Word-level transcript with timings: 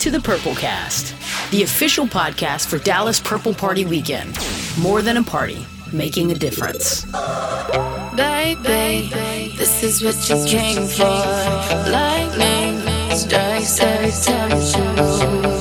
To 0.00 0.10
the 0.10 0.20
Purple 0.20 0.54
Cast, 0.54 1.14
the 1.50 1.62
official 1.62 2.06
podcast 2.06 2.68
for 2.68 2.78
Dallas 2.78 3.20
Purple 3.20 3.52
Party 3.52 3.84
Weekend. 3.84 4.38
More 4.78 5.02
than 5.02 5.18
a 5.18 5.22
party, 5.22 5.66
making 5.92 6.32
a 6.32 6.34
difference. 6.34 7.04
Baby, 8.16 9.54
this 9.58 9.82
is 9.82 10.02
what 10.02 10.16
you 10.30 10.42
came 10.46 10.86
for. 10.86 11.04
Lightning 11.90 12.80
strikes 13.14 13.78
every 13.80 14.10
time 14.10 15.54
you 15.54 15.59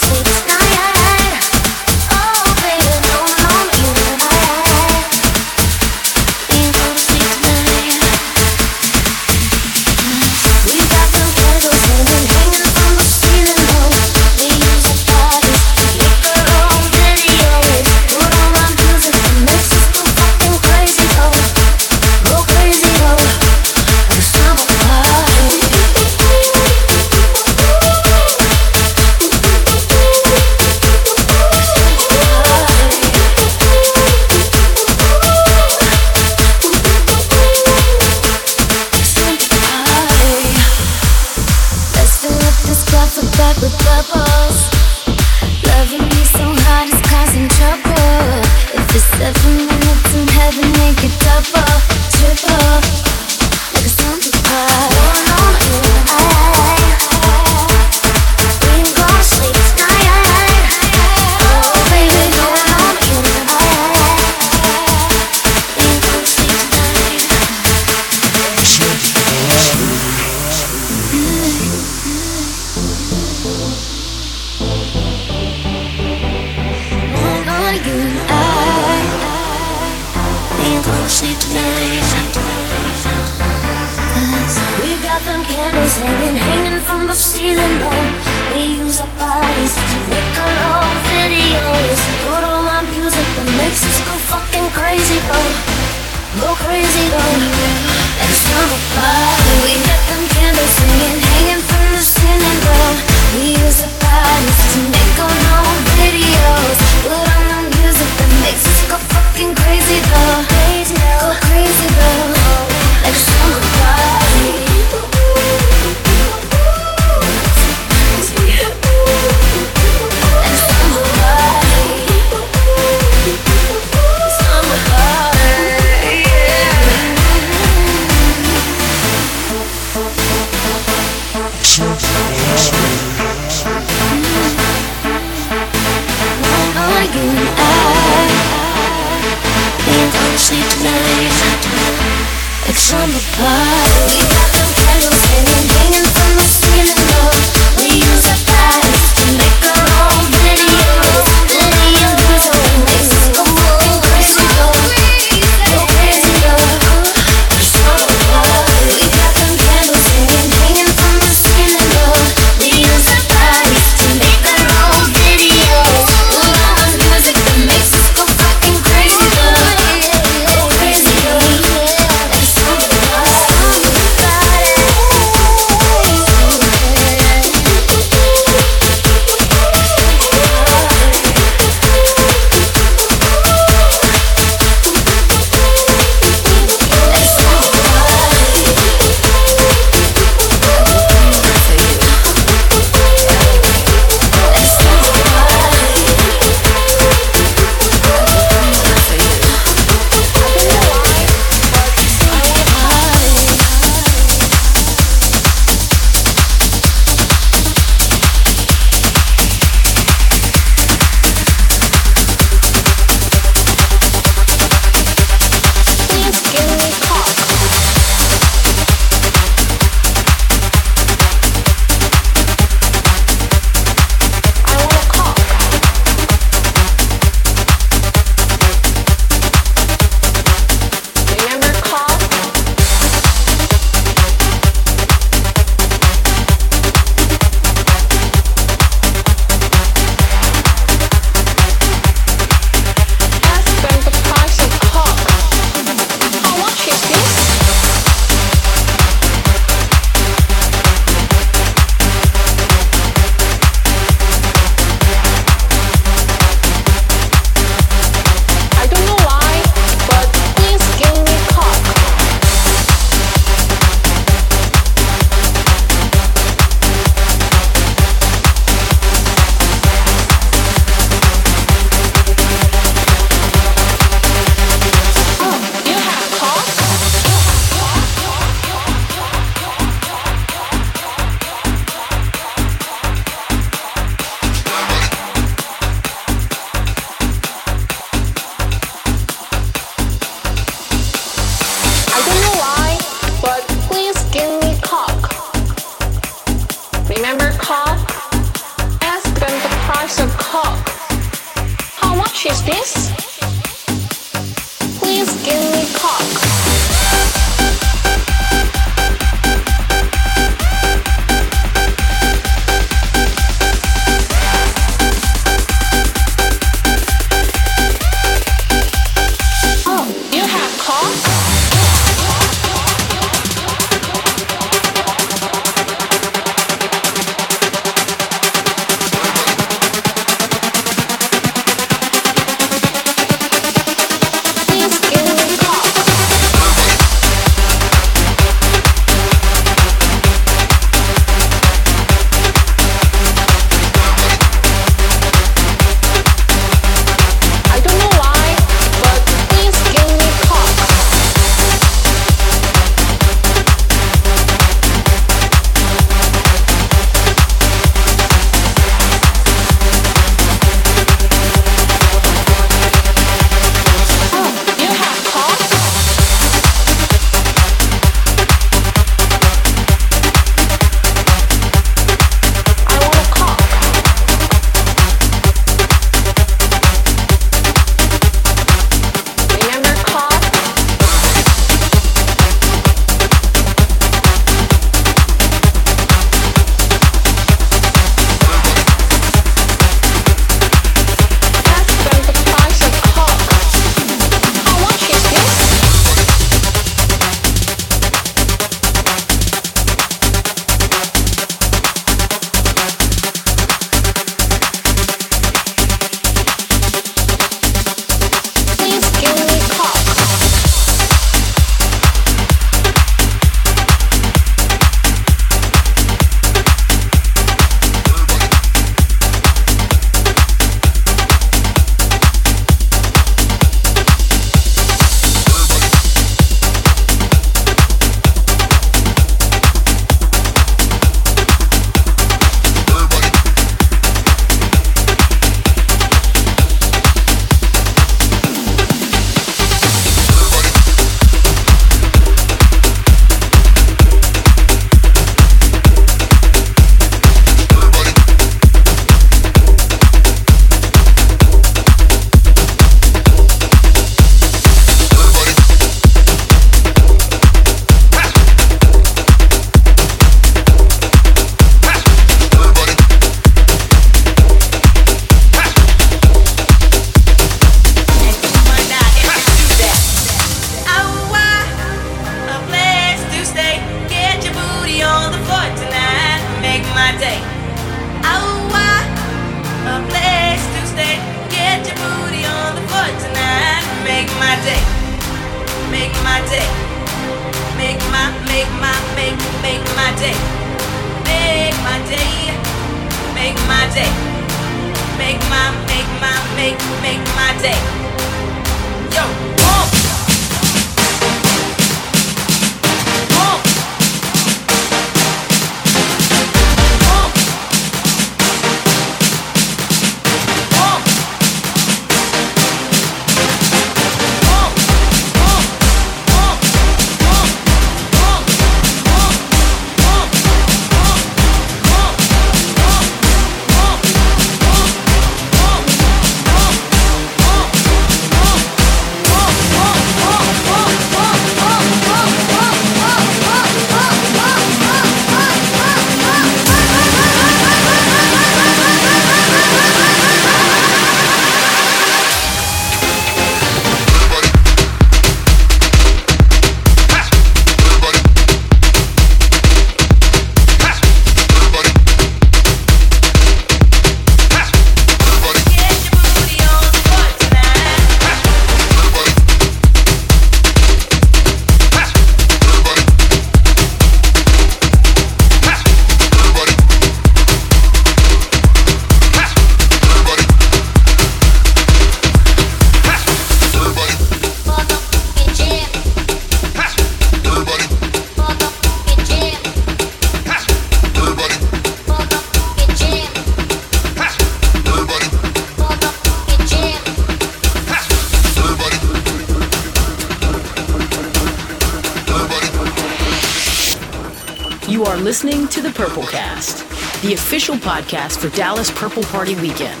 podcast 598.04 598.38
for 598.38 598.54
Dallas 598.54 598.90
Purple 598.90 599.22
Party 599.24 599.54
Weekend. 599.56 600.00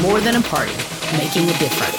More 0.00 0.20
than 0.20 0.36
a 0.36 0.42
party, 0.42 0.72
making 1.18 1.44
a 1.44 1.58
difference. 1.58 1.91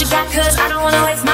you 0.00 0.06
got, 0.06 0.30
cause 0.30 0.56
I 0.56 0.68
don't 0.68 0.82
wanna 0.82 1.04
waste 1.04 1.27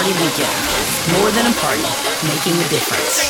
party 0.00 0.12
weekend. 0.24 0.48
More 1.20 1.30
than 1.30 1.44
a 1.44 1.54
party, 1.56 1.84
making 2.26 2.54
a 2.54 2.68
difference. 2.70 3.29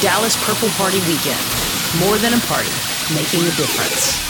Dallas 0.00 0.36
Purple 0.44 0.68
Party 0.70 0.98
Weekend. 1.00 1.40
More 1.98 2.16
than 2.18 2.34
a 2.34 2.40
party, 2.46 2.70
making 3.14 3.42
a 3.42 3.52
difference. 3.56 4.21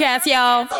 You 0.00 0.04
listening 0.04 0.20
to 0.20 0.22
the 0.22 0.26
Purple 0.26 0.26
Cast, 0.26 0.26
y'all. 0.26 0.77